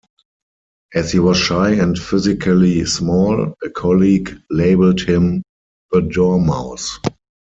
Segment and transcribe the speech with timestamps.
[0.95, 5.43] As he was shy and physically small, a colleague labelled him
[5.91, 6.97] 'the door mouse'.